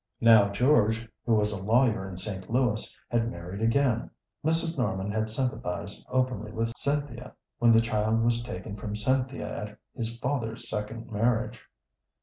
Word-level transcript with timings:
Now 0.19 0.49
George, 0.49 1.07
who 1.27 1.35
was 1.35 1.51
a 1.51 1.61
lawyer 1.61 2.09
in 2.09 2.17
St. 2.17 2.49
Louis, 2.49 2.91
had 3.11 3.29
married 3.29 3.61
again. 3.61 4.09
Mrs. 4.43 4.75
Norman 4.75 5.11
had 5.11 5.29
sympathized 5.29 6.03
openly 6.09 6.51
with 6.51 6.73
Cynthia 6.75 7.35
when 7.59 7.71
the 7.71 7.81
child 7.81 8.23
was 8.23 8.41
taken 8.41 8.75
from 8.75 8.95
Cynthia 8.95 9.47
at 9.55 9.77
his 9.95 10.17
father's 10.17 10.67
second 10.67 11.11
marriage. 11.11 11.61